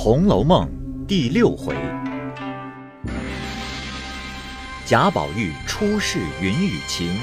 [0.00, 0.70] 红楼梦》
[1.06, 1.74] 第六回，
[4.86, 7.18] 贾宝玉出世云雨情，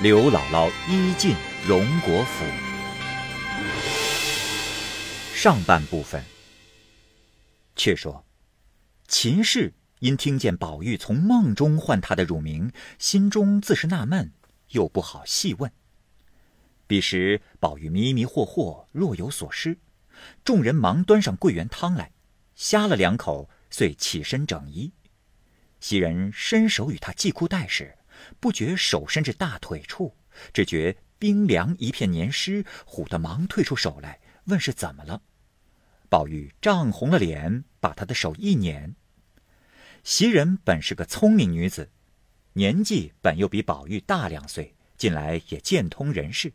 [0.00, 1.34] 刘姥姥一进
[1.66, 2.44] 荣国府。
[5.34, 6.22] 上半部分，
[7.74, 8.24] 却说
[9.08, 12.70] 秦氏因听见宝玉从梦中唤他的乳名，
[13.00, 14.32] 心中自是纳闷，
[14.68, 15.72] 又不好细问。
[16.86, 19.76] 彼时宝玉迷迷惑惑，若有所失。
[20.44, 22.12] 众人忙端上桂圆汤来，
[22.54, 24.92] 呷了两口，遂起身整衣。
[25.80, 27.98] 袭人伸手与他系裤带时，
[28.38, 30.16] 不觉手伸至大腿处，
[30.52, 35.22] 只觉冰凉一片黏湿，唬得忙退出手来，问是怎么了。
[36.08, 38.94] 宝玉涨红了脸，把他的手一捻。
[40.04, 41.90] 袭人本是个聪明女子，
[42.52, 46.52] 年纪本又比宝玉大两岁，近来也渐通人事。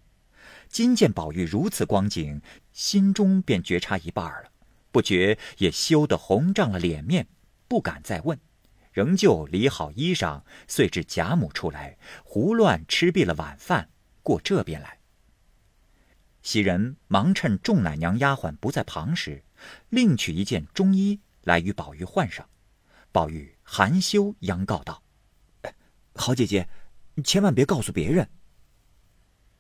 [0.70, 4.52] 今见宝玉如此光景，心中便觉察一半了，
[4.92, 7.28] 不觉也羞得红涨了脸面，
[7.68, 8.40] 不敢再问，
[8.92, 13.90] 仍旧理好衣裳，遂至贾母出来，胡乱吃毕了晚饭，
[14.22, 15.00] 过这边来。
[16.44, 19.44] 袭人忙趁众奶娘丫鬟不在旁时，
[19.90, 22.48] 另取一件中衣来与宝玉换上。
[23.12, 25.02] 宝玉含羞央告道
[26.14, 26.70] ：“好姐姐，
[27.24, 28.30] 千万别告诉别人。”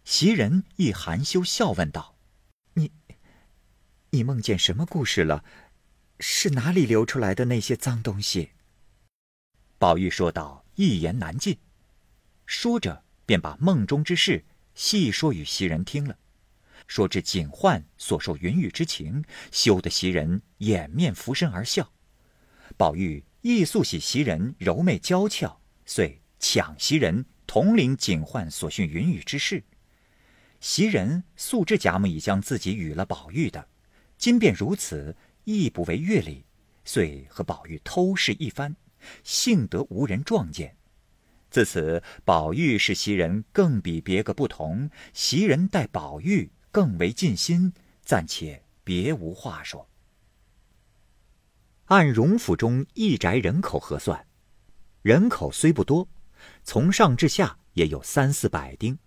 [0.09, 2.16] 袭人亦含羞笑问道
[2.75, 2.94] ：“你，
[4.11, 5.44] 你梦见什么故事了？
[6.22, 8.52] 是哪里流出来的那些脏东西？”
[9.78, 11.58] 宝玉说道：“一言难尽。”
[12.47, 16.17] 说着，便把梦中之事细说与袭人听了。
[16.88, 21.91] 说至锦焕所受云雨之情，羞得袭人掩面拂身而笑。
[22.78, 29.61] 宝玉亦素喜袭人柔媚娇俏，遂抢袭人同领锦焕所训云雨之事。
[30.59, 33.67] 袭人素知贾母已将自己与了宝玉的，
[34.17, 36.45] 今便如此，亦不为乐礼，
[36.83, 38.75] 遂和宝玉偷试一番，
[39.23, 40.75] 幸得无人撞见。
[41.50, 47.73] 自此，宝玉是袭人更比别个不同，袭人待宝玉更为尽心，
[48.03, 49.88] 暂且别无话说。
[51.85, 54.28] 按荣府中一宅人口核算，
[55.03, 56.09] 人口虽不多，
[56.63, 59.00] 从上至下也有三四百丁。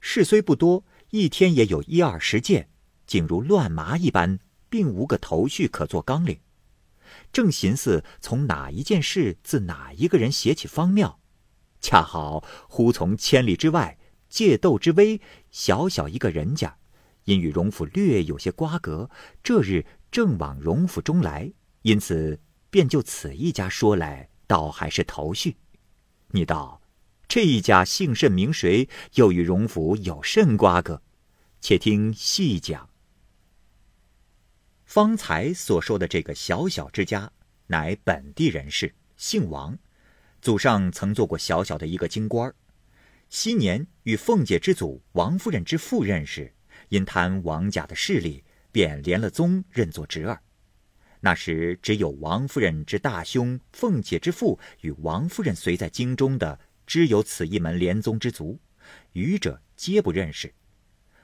[0.00, 2.68] 事虽不多，一天也有一二十件，
[3.06, 4.38] 竟如乱麻一般，
[4.68, 6.40] 并无个头绪可做纲领。
[7.32, 11.20] 正寻思从哪一件事自哪一个人写起方妙，
[11.80, 16.76] 恰好忽从千里之外借斗之威，小小一个人家，
[17.24, 19.10] 因与荣府略有些瓜葛，
[19.42, 22.40] 这日正往荣府中来，因此
[22.70, 25.56] 便就此一家说来，倒还是头绪。
[26.28, 26.80] 你道？
[27.30, 28.88] 这一家姓甚名谁？
[29.14, 31.00] 又与荣府有甚瓜葛？
[31.60, 32.90] 且听细讲。
[34.84, 37.30] 方才所说的这个小小之家，
[37.68, 39.78] 乃本地人士，姓王，
[40.42, 42.52] 祖上曾做过小小的一个京官儿
[43.28, 46.52] 昔年与凤姐之祖王夫人之父认识，
[46.88, 48.42] 因贪王家的势力，
[48.72, 50.42] 便连了宗认作侄儿。
[51.20, 56.58] 那时只有王夫人之大兄凤姐之父与王夫人随在京中的。
[56.90, 58.58] 知有此一门连宗之族，
[59.12, 60.52] 余者皆不认识。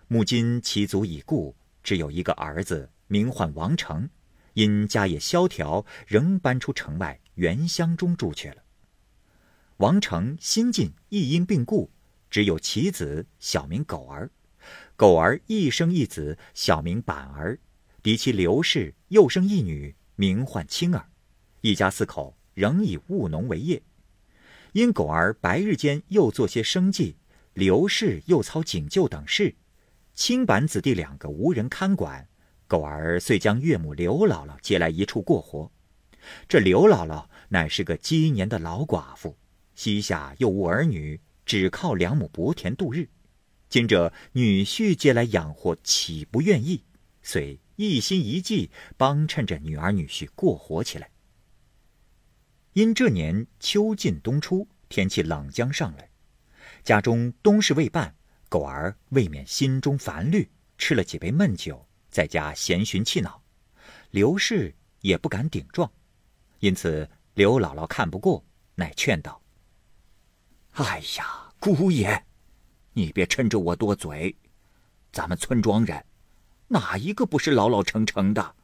[0.07, 4.09] 母今其族已故，只有一个儿子，名唤王成，
[4.55, 8.63] 因家业萧条，仍搬出城外原乡中住去了。
[9.79, 11.91] 王成新近亦因病故，
[12.31, 14.31] 只有其子，小名狗儿。
[14.95, 17.59] 狗儿一生一子，小名板儿。
[18.05, 21.11] 嫡妻刘氏又生一女，名唤青儿。
[21.61, 23.83] 一家四口仍以务农为业。
[24.77, 27.17] 因狗儿白日间又做些生计，
[27.55, 29.55] 刘氏又操警救等事，
[30.13, 32.29] 青板子弟两个无人看管，
[32.67, 35.73] 狗儿遂将岳母刘姥姥接来一处过活。
[36.47, 39.39] 这刘姥姥乃是个积年的老寡妇，
[39.75, 43.09] 膝下又无儿女，只靠两亩薄田度日。
[43.71, 46.85] 今者女婿接来养活，岂不愿意？
[47.23, 51.09] 遂一心一计帮衬着女儿女婿过活起来。
[52.77, 56.11] 因这年秋尽冬初，天气冷将上来，
[56.85, 58.15] 家中冬事未办，
[58.51, 60.47] 狗儿未免心中烦虑，
[60.77, 63.43] 吃了几杯闷酒，在家闲寻气恼。
[64.11, 65.91] 刘氏也不敢顶撞，
[66.59, 68.45] 因此刘姥姥看不过，
[68.75, 69.41] 乃劝道
[70.77, 72.27] ：“哎呀，姑爷，
[72.93, 74.37] 你别趁着我多嘴。
[75.13, 76.05] 咱们村庄人，
[76.69, 78.55] 哪一个不是老老成成的，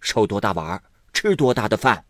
[0.00, 0.82] 受多大碗，
[1.12, 2.02] 吃多大的饭？”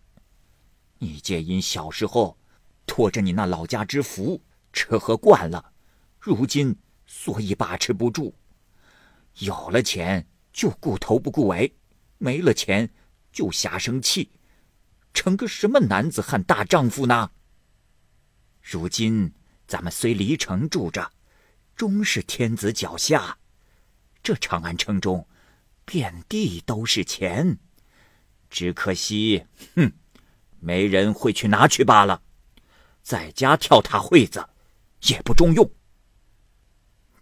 [1.03, 2.39] 你皆因小时候
[2.87, 5.73] 托着你那老家之福吃喝惯了，
[6.19, 6.77] 如今
[7.07, 8.35] 所以把持不住。
[9.39, 11.75] 有了钱就顾头不顾尾，
[12.19, 12.91] 没了钱
[13.33, 14.31] 就瞎生气，
[15.15, 17.31] 成个什么男子汉大丈夫呢？
[18.61, 19.33] 如今
[19.67, 21.13] 咱们虽离城住着，
[21.75, 23.39] 终是天子脚下。
[24.23, 25.27] 这长安城中，
[25.87, 27.59] 遍地都是钱，
[28.51, 29.91] 只可惜，哼，
[30.61, 32.23] 没人会去拿去罢了。
[33.03, 34.49] 在家跳踏会子，
[35.09, 35.69] 也不中用。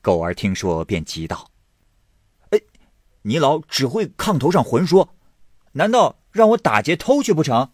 [0.02, 1.50] 狗儿听说，便急道
[2.50, 2.60] ：“哎，
[3.22, 5.14] 你老只会炕头上混说，
[5.72, 7.72] 难道让我打劫偷去不成？”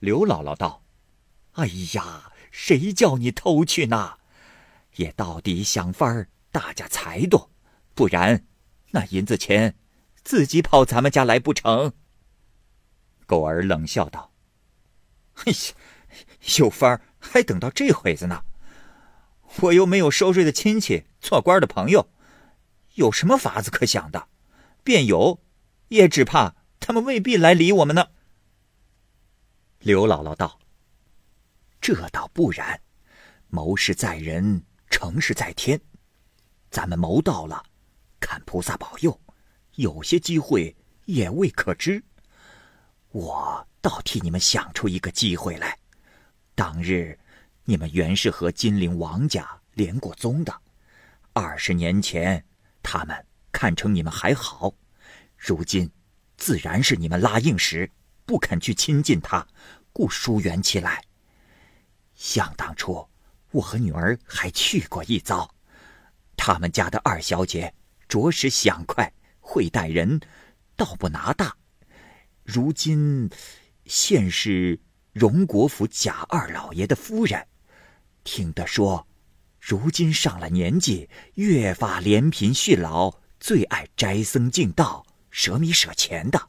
[0.00, 0.82] 刘姥姥道
[1.52, 4.18] ：“哎呀，谁叫你偷去呢？
[4.96, 7.50] 也到底想法儿大家财多，
[7.94, 8.44] 不然
[8.90, 9.76] 那银子钱
[10.22, 11.92] 自己跑咱们家来不成？”
[13.26, 14.30] 狗儿冷笑道
[15.44, 15.58] ：“哎呀，
[16.58, 18.44] 有法儿还等到这会子呢。”
[19.62, 22.08] 我又没有收税的亲戚，做官的朋友，
[22.94, 24.28] 有什么法子可想的？
[24.82, 25.40] 便有，
[25.88, 28.08] 也只怕他们未必来理我们呢。
[29.78, 30.58] 刘姥姥道
[31.80, 32.80] ：“这倒不然，
[33.48, 35.80] 谋事在人，成事在天。
[36.70, 37.62] 咱们谋到了，
[38.18, 39.20] 看菩萨保佑，
[39.76, 42.02] 有些机会也未可知。
[43.10, 45.78] 我倒替你们想出一个机会来，
[46.54, 47.18] 当日。”
[47.66, 50.54] 你们原是和金陵王家连过宗的，
[51.32, 52.44] 二十年前
[52.82, 54.70] 他们看成你们还好，
[55.34, 55.90] 如今
[56.36, 57.90] 自然是你们拉硬时
[58.26, 59.46] 不肯去亲近他，
[59.94, 61.02] 故疏远起来。
[62.14, 63.08] 想当初
[63.50, 65.50] 我和女儿还去过一遭，
[66.36, 67.72] 他们家的二小姐
[68.06, 69.10] 着实想快，
[69.40, 70.20] 会待人，
[70.76, 71.56] 倒不拿大。
[72.42, 73.30] 如今
[73.86, 74.78] 现是
[75.12, 77.46] 荣国府贾二老爷的夫人。
[78.24, 79.06] 听得说，
[79.60, 86.48] 如今上了年纪，越发怜贫恤老，最爱斋僧敬道，舍米舍钱的。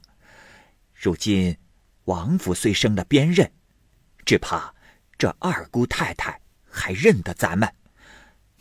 [0.93, 1.57] 如今
[2.05, 3.51] 王府虽升了边任，
[4.25, 4.73] 只怕
[5.17, 6.39] 这二姑太太
[6.69, 7.69] 还认得咱们。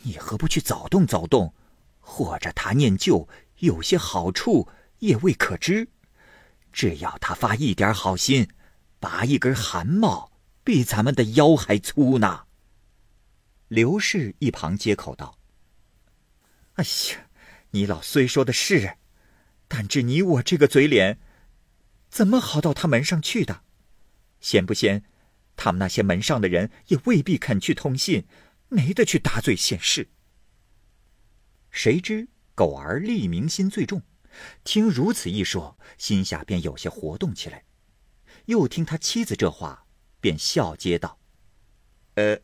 [0.03, 1.55] 你何不去走动走动？
[2.00, 3.27] 或者他念旧
[3.59, 4.69] 有些好处，
[4.99, 5.88] 也未可知。
[6.73, 8.47] 只要他发一点好心，
[9.05, 10.33] 拔一根汗毛，
[10.65, 12.47] 比咱们的腰还粗呢。
[13.69, 15.39] 刘氏一旁接口道
[16.77, 17.29] ：“哎呀，
[17.73, 18.97] 你老虽说的是，
[19.69, 21.19] 但只你我这个嘴脸，
[22.09, 23.61] 怎么好到他门上去的？
[24.41, 25.05] 嫌不嫌？
[25.55, 28.27] 他们那些门上的人也未必肯去通信，
[28.69, 30.09] 没得去打嘴现世。
[31.71, 34.01] 谁知狗儿利民心最重，
[34.65, 37.65] 听如此一说，心下便有些活动起来。
[38.46, 39.87] 又听他妻子这话，
[40.20, 41.19] 便笑接道
[42.17, 42.38] ：‘呃。’”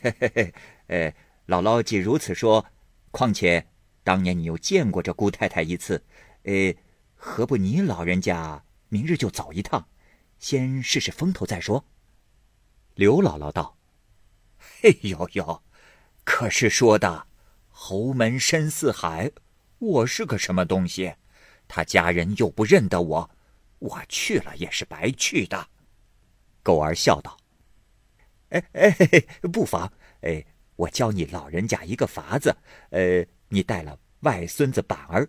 [0.00, 0.54] 嘿嘿嘿，
[0.86, 1.10] 呃，
[1.48, 2.64] 姥姥既如此说，
[3.10, 3.66] 况且
[4.04, 6.04] 当年你又见过这姑太太一次，
[6.44, 6.74] 呃，
[7.14, 9.88] 何不你老人家明日就走一趟，
[10.38, 11.84] 先试试风头再说？
[12.94, 13.76] 刘姥姥道
[14.80, 15.62] ：“嘿呦呦，
[16.22, 17.26] 可是说的，
[17.68, 19.32] 侯门深似海，
[19.78, 21.14] 我是个什么东西？
[21.66, 23.30] 他家人又不认得我，
[23.78, 25.68] 我去了也是白去的。”
[26.62, 27.36] 狗儿笑道。
[28.50, 29.20] 哎哎，
[29.52, 30.44] 不妨，哎，
[30.76, 32.56] 我教你老人家一个法子，
[32.90, 35.28] 呃，你带了外孙子板儿，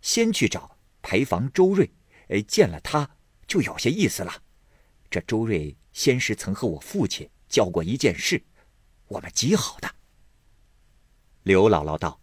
[0.00, 1.92] 先去找陪房周瑞，
[2.28, 3.08] 哎，见了他
[3.46, 4.42] 就有些意思了。
[5.10, 8.42] 这周瑞先时曾和我父亲交过一件事，
[9.08, 9.94] 我们极好的。
[11.42, 12.18] 刘姥姥道：“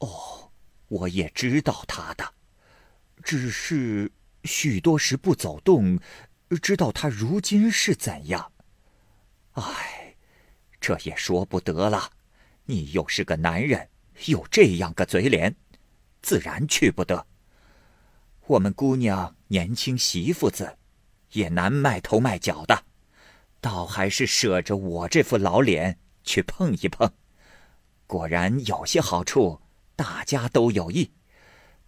[0.00, 0.50] 哦，
[0.88, 2.34] 我也知道他的，
[3.22, 4.10] 只是
[4.44, 5.98] 许多时不走动，
[6.62, 8.52] 知道他如今是怎样。”
[9.52, 10.16] 唉，
[10.80, 12.12] 这也说不得了。
[12.64, 13.88] 你又是个男人，
[14.26, 15.56] 有这样个嘴脸，
[16.22, 17.26] 自然去不得。
[18.46, 20.78] 我们姑娘年轻媳妇子，
[21.32, 22.84] 也难卖头卖脚的，
[23.60, 27.12] 倒还是舍着我这副老脸去碰一碰。
[28.06, 29.60] 果然有些好处，
[29.96, 31.10] 大家都有益。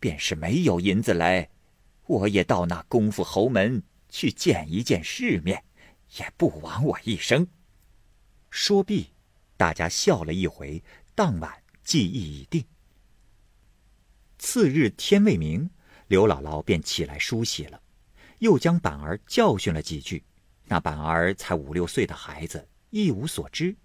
[0.00, 1.48] 便是没有银子来，
[2.06, 5.62] 我也到那功夫侯门去见一见世面，
[6.16, 7.46] 也不枉我一生。
[8.50, 9.10] 说毕，
[9.56, 10.82] 大家笑了一回。
[11.14, 12.64] 当晚记忆已定。
[14.38, 15.68] 次日天未明，
[16.06, 17.78] 刘姥姥便起来梳洗了，
[18.38, 20.24] 又将板儿教训了几句。
[20.64, 23.76] 那板儿才五六岁的孩子，一无所知，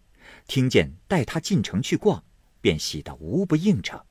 [0.48, 2.24] 听见带他进城去逛，
[2.62, 4.02] 便喜得无不应承。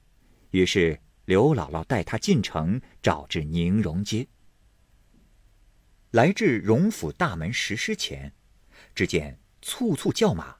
[0.50, 4.26] 于是刘姥姥带他进城，找至宁荣街。
[6.10, 8.32] 来至荣府大门石狮前，
[8.94, 9.38] 只见。
[9.66, 10.54] 簇簇叫马，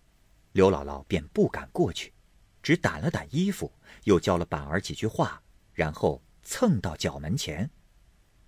[0.52, 2.10] 刘姥姥便不敢过去，
[2.62, 3.70] 只掸了掸衣服，
[4.04, 5.42] 又教了板儿几句话，
[5.74, 7.70] 然后蹭到角门前。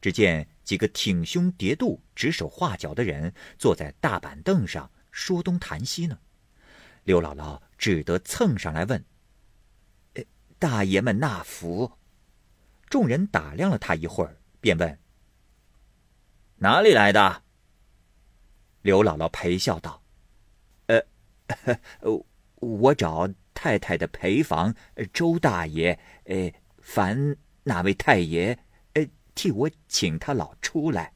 [0.01, 6.19] 只见几个挺胸叠肚、指手画脚的人坐在大板凳上说东谈西呢。
[7.05, 9.05] 刘姥姥只得蹭上来问
[10.59, 11.93] ：“大爷们纳福？”
[12.87, 14.99] 众人打量了他一会儿，便问
[16.57, 17.43] ：“哪里来的？”
[18.83, 20.03] 刘姥姥陪笑道
[20.87, 21.03] ：“呃，
[22.57, 24.75] 我找太太的陪房
[25.13, 28.59] 周大爷，呃，烦哪位太爷，
[28.95, 31.13] 呃，替我请他老出来。”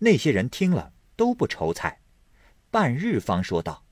[0.00, 2.00] 那些人听了都不愁菜，
[2.70, 3.84] 半日方说道：“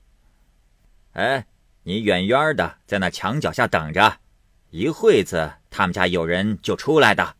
[1.13, 1.45] 哎，
[1.83, 4.19] 你远远的在那墙角下等着，
[4.71, 7.37] 一会子他们家有人就出来的。”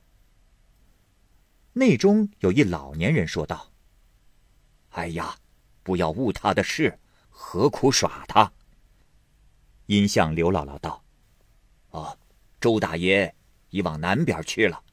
[1.73, 3.71] 内中有一老年人说道。
[4.89, 5.37] 哎呀，
[5.83, 8.51] 不要误他的事，何苦耍他？
[9.85, 11.01] 因向刘姥姥道
[11.91, 12.17] ：“哦，
[12.59, 13.33] 周大爷
[13.69, 14.83] 已往南边去了，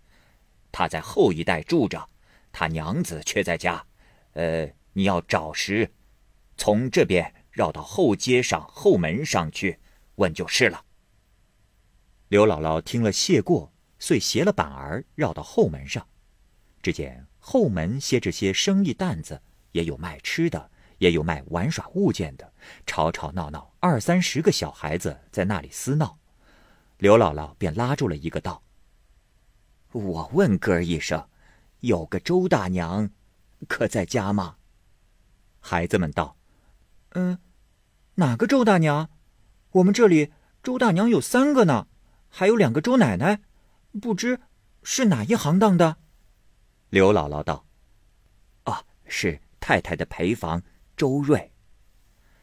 [0.71, 2.09] 他在后一带住着，
[2.53, 3.85] 他娘子却在家。
[4.35, 5.93] 呃，你要找时，
[6.57, 9.81] 从这边绕到后街上后门上去
[10.15, 10.85] 问就是了。”
[12.29, 16.07] 刘姥姥听了，谢过，遂携了板儿绕到后门上，
[16.83, 19.43] 只见后门歇着些生意担子。
[19.73, 22.53] 也有卖吃的，也有卖玩耍物件的，
[22.87, 26.19] 吵吵闹闹，二三十个小孩子在那里厮闹。
[26.97, 28.63] 刘姥姥便拉住了一个道
[29.93, 31.29] ：“我问哥儿一声，
[31.81, 33.11] 有个周大娘，
[33.69, 34.57] 可在家吗？”
[35.61, 36.37] 孩子们道
[37.13, 37.39] ：“嗯，
[38.15, 39.11] 哪个周大娘？
[39.73, 40.33] 我们这里
[40.63, 41.87] 周大娘有三个呢，
[42.29, 43.41] 还有两个周奶奶，
[44.01, 44.41] 不知
[44.83, 45.97] 是哪一行当的。”
[46.91, 47.67] 刘姥姥道
[48.65, 50.63] ：“啊，是。”太太的陪房
[50.97, 51.53] 周瑞，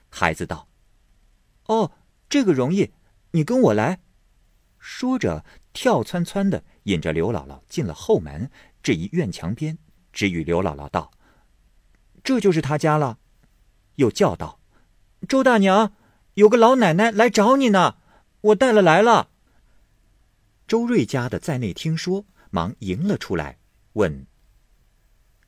[0.09, 0.67] 孩子道
[1.65, 1.91] ：“哦，
[2.29, 2.91] 这个容易，
[3.31, 3.99] 你跟我来。”
[4.77, 8.51] 说着，跳窜窜的引着刘姥姥进了后门，
[8.83, 9.75] 至一院墙边，
[10.13, 11.09] 只与刘姥姥道
[12.23, 13.17] ：“这就是他家了。”
[13.95, 14.59] 又叫道
[15.27, 15.93] ：“周大娘，
[16.35, 17.97] 有个老奶奶来找你呢，
[18.41, 19.31] 我带了来了。”
[20.67, 23.59] 周瑞家的在内听说，忙迎了出来，
[23.93, 24.25] 问：“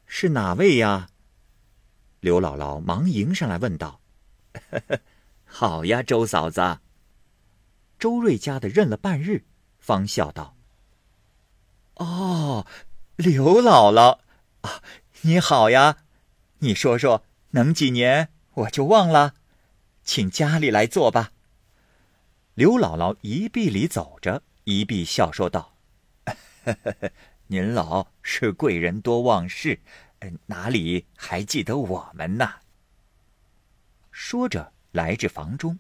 [0.06, 1.10] 是哪位呀？”
[2.22, 4.00] 刘姥姥忙迎上来问道
[5.44, 6.80] ：“好呀，周嫂子。”
[7.98, 9.44] 周瑞家的认了半日，
[9.80, 10.56] 方笑道
[11.98, 12.68] ：“哦，
[13.16, 14.20] 刘姥姥
[14.62, 14.84] 啊，
[15.22, 15.98] 你好呀！
[16.60, 19.34] 你说说，能几年我就忘了，
[20.04, 21.32] 请家里来坐吧。”
[22.54, 25.78] 刘姥姥一臂里走着，一臂笑说道
[27.48, 29.80] ：“您老是贵人多忘事。”
[30.48, 32.56] 哪里还记得我们呢？
[34.12, 35.80] 说着，来至房中，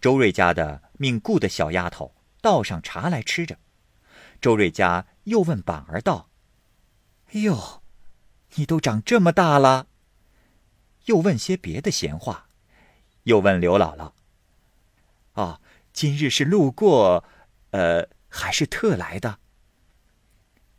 [0.00, 3.58] 周瑞家的命雇的小丫头倒上茶来吃着。
[4.40, 6.30] 周瑞家又问板儿道
[7.34, 7.82] ：“哎呦，
[8.54, 9.86] 你都长这么大了？”
[11.04, 12.48] 又问些别的闲话，
[13.24, 14.12] 又问刘姥姥
[15.38, 15.60] ：“啊，
[15.92, 17.24] 今日是路过，
[17.70, 19.38] 呃，还是特来的？”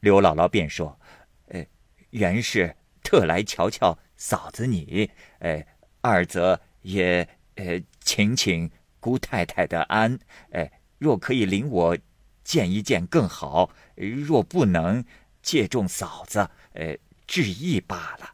[0.02, 1.00] 刘姥姥便说。
[1.48, 1.66] 呃
[2.12, 5.64] 原是特来瞧瞧嫂子你，呃，
[6.02, 10.18] 二则也呃请请姑太太的安，
[10.50, 11.98] 呃，若可以领我
[12.44, 15.06] 见一见更好，若不能
[15.44, 18.34] 借重嫂子，呃，致意罢了。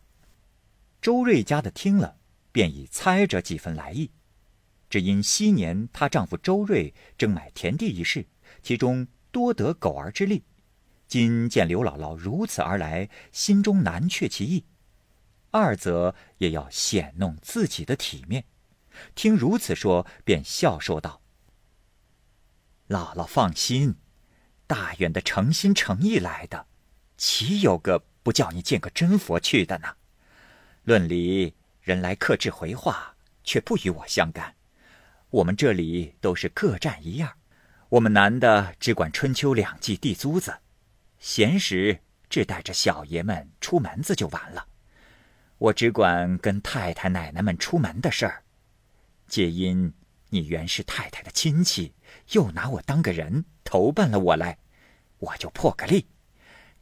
[1.02, 2.18] 周瑞家的听了，
[2.54, 4.12] 便已猜着几分来意，
[4.90, 8.26] 只因昔年她丈夫周瑞争买田地一事，
[8.66, 10.44] 其中多得狗儿之力。
[11.08, 14.64] 今见刘姥姥如此而来，心中难却其意；
[15.52, 18.46] 二则也要显弄自己的体面。
[19.14, 21.22] 听如此说，便笑说道
[22.90, 23.98] ：“姥姥放心，
[24.66, 26.66] 大远的诚心诚意来的，
[27.18, 29.96] 岂有个不叫你见个真佛去的呢？
[30.86, 34.56] 论理，人来客至回话，却不与我相干。
[35.30, 37.38] 我们这里都是各占一样，
[37.96, 40.54] 我们男的只管春秋两季地租子。”
[41.18, 41.98] 闲时
[42.30, 44.68] 只带着小爷们出门子就完了，
[45.58, 48.44] 我只管跟太太奶奶们出门的事儿。
[49.28, 49.94] 皆因
[50.30, 51.94] 你原是太太的亲戚，
[52.32, 54.58] 又拿我当个人投奔了我来，
[55.20, 56.06] 我就破个例，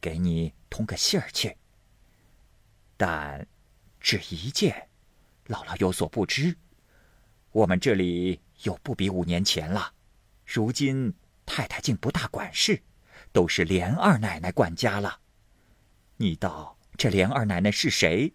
[0.00, 1.56] 给你通个信儿去。
[2.96, 3.46] 但
[4.00, 4.88] 只一件，
[5.46, 6.56] 姥姥有所不知，
[7.52, 9.92] 我们这里又不比五年前了，
[10.44, 11.14] 如今
[11.46, 12.82] 太太竟不大管事。
[13.32, 15.18] 都是连二奶奶管家了，
[16.18, 18.32] 你道这连二奶奶是谁？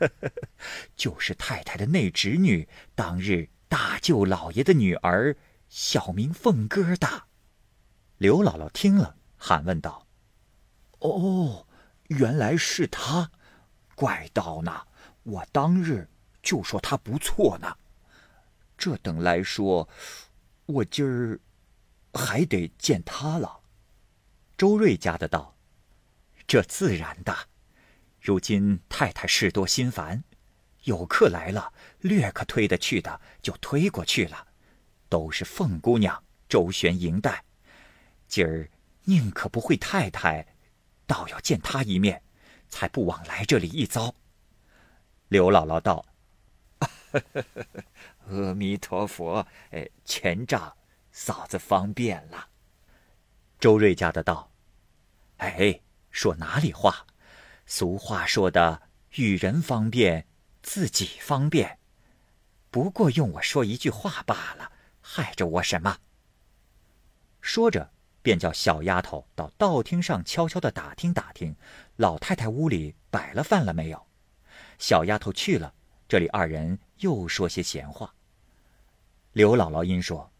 [0.94, 5.34] 就是太太的内侄女，当日大舅老爷的女儿，
[5.70, 7.24] 小名凤哥的。
[8.18, 10.06] 刘姥姥听了，喊问道
[11.00, 11.66] ：“哦，
[12.08, 13.30] 原来是他，
[13.94, 14.88] 怪道呢！
[15.22, 16.10] 我当日
[16.42, 17.78] 就说他不错呢。
[18.76, 19.88] 这等来说，
[20.66, 21.40] 我今儿
[22.14, 23.60] 还得见他了。
[24.56, 25.56] 周瑞家的道
[26.46, 27.36] ：“这自然的。
[28.20, 30.22] 如今太太事多心烦，
[30.84, 34.48] 有客来了，略可推得去的就推过去了。
[35.08, 37.44] 都是凤姑娘周旋迎待，
[38.28, 38.70] 今儿
[39.04, 40.46] 宁可不会太太。”
[41.04, 42.22] 倒要见他一面，
[42.70, 44.14] 才不枉来这里一遭。
[45.28, 46.06] 刘姥姥道
[48.28, 50.76] ：“阿弥陀佛，哎，权杖
[51.10, 52.48] 嫂子方便了。”
[53.60, 54.50] 周瑞家的道
[55.38, 57.06] ：“哎，说哪里话？
[57.66, 58.82] 俗话说的，
[59.16, 60.26] 与人方便，
[60.62, 61.78] 自己方便。
[62.70, 65.98] 不过用我说一句话罢了，害着我什么？”
[67.40, 67.92] 说着。
[68.24, 71.56] 便叫小丫头到道厅上悄悄地打听打听，
[71.96, 74.06] 老太太屋里摆了饭了没有。
[74.78, 75.74] 小丫头去了，
[76.06, 78.14] 这里二人又说些闲话。
[79.32, 80.32] 刘姥姥因说：“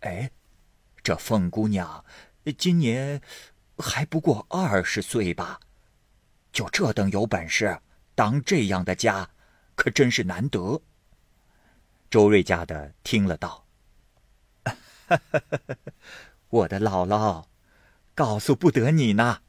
[0.00, 0.30] 哎，
[1.02, 2.04] 这凤姑娘
[2.58, 3.20] 今年
[3.78, 5.60] 还不过二十岁吧？
[6.52, 7.80] 就这等有本事，
[8.14, 9.30] 当这样的家，
[9.74, 10.82] 可真是难得。”
[12.10, 13.66] 周瑞家的听了道：“。
[16.48, 17.46] ”我的姥姥，
[18.14, 19.42] 告诉不得你呢。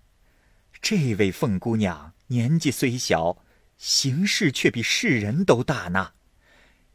[0.82, 3.44] 这位凤姑娘年纪虽小，
[3.78, 6.14] 行事却比世人都大呢。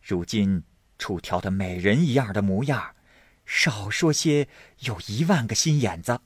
[0.00, 0.64] 如今
[0.98, 2.94] 出挑的美人一样的模样，
[3.46, 4.48] 少说些
[4.80, 6.20] 有一万个心眼子。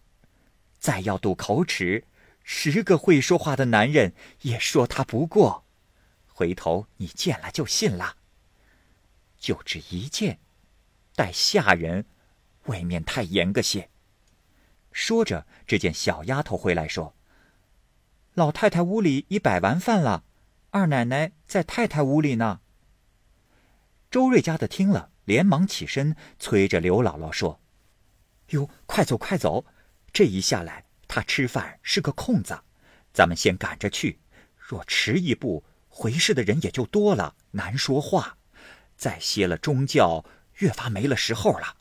[0.79, 2.05] 再要赌口齿，
[2.43, 5.65] 十个会说话的男人也说他不过。
[6.27, 8.17] 回头你见了就信了。
[9.39, 10.39] 就只一件，
[11.15, 12.07] 待下人。
[12.67, 13.91] 未免太严个些。
[14.91, 17.15] 说着，只见小丫头回来说
[18.35, 20.25] ：“老太太屋里已摆完饭了，
[20.77, 22.61] 二奶奶在太太屋里呢。”
[24.11, 27.61] 周瑞家的听了，连忙起身催着刘姥姥说
[28.51, 29.65] ：“哟，快走快走！
[30.12, 32.61] 这一下来，她吃饭是个空子，
[33.15, 34.21] 咱们先赶着去。
[34.57, 38.37] 若迟一步，回事的人也就多了，难说话。
[38.97, 40.25] 再歇了中觉，
[40.57, 41.79] 越发没了时候了。”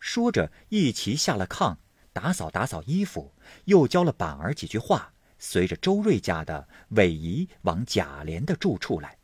[0.00, 1.76] 说着，一齐下了炕，
[2.12, 3.34] 打扫打扫衣服，
[3.66, 5.13] 又教了板儿几句话，
[5.46, 9.14] 随着周瑞家的尾移往贾琏的住处来。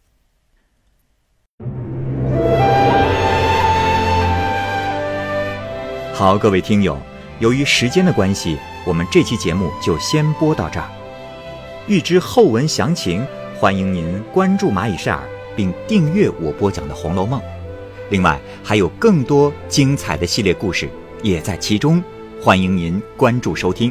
[6.12, 6.98] 好，各位听友，
[7.38, 10.86] 由于时间的关系，我们这期节目就先播到这儿。
[11.88, 13.26] 欲知后文详情，
[13.58, 17.40] 欢迎您关注蚂蚁晒尔，并订阅我播讲的《红楼梦》。
[18.10, 20.86] 另外还有更多精彩的系列故事
[21.22, 22.04] 也在其中，
[22.42, 23.90] 欢迎您关注收听。